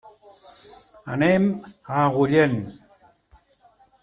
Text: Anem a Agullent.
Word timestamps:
Anem 1.15 1.45
a 1.93 2.01
Agullent. 2.07 2.57